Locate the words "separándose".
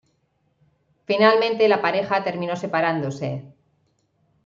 2.55-3.45